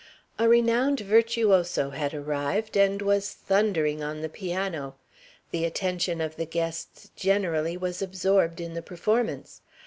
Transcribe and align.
A 0.39 0.49
renowned 0.49 1.01
"virtuoso" 1.01 1.91
had 1.91 2.11
arrived, 2.15 2.75
and 2.75 3.03
was 3.03 3.33
thundering 3.33 4.01
on 4.01 4.21
the 4.23 4.29
piano. 4.29 4.95
The 5.51 5.63
attention 5.63 6.21
of 6.21 6.37
the 6.37 6.47
guests 6.47 7.11
generally 7.15 7.77
was 7.77 8.01
absorbed 8.01 8.59
in 8.59 8.73
the 8.73 8.81
performance. 8.81 9.61